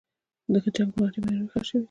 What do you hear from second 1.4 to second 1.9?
ښخ شوي دي.